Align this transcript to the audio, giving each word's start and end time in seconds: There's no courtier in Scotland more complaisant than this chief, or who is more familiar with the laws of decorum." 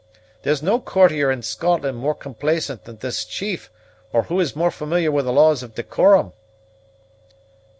There's 0.41 0.63
no 0.63 0.79
courtier 0.79 1.29
in 1.29 1.43
Scotland 1.43 1.95
more 1.99 2.15
complaisant 2.15 2.85
than 2.85 2.97
this 2.97 3.23
chief, 3.23 3.69
or 4.11 4.23
who 4.23 4.39
is 4.39 4.55
more 4.55 4.71
familiar 4.71 5.11
with 5.11 5.25
the 5.25 5.31
laws 5.31 5.61
of 5.61 5.75
decorum." 5.75 6.33